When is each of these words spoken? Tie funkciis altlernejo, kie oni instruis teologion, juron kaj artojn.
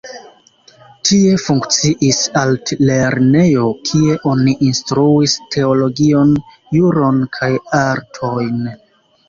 Tie 1.09 1.33
funkciis 1.43 2.21
altlernejo, 2.41 3.67
kie 3.91 4.17
oni 4.33 4.57
instruis 4.71 5.37
teologion, 5.57 6.35
juron 6.81 7.23
kaj 7.39 7.55
artojn. 7.85 8.69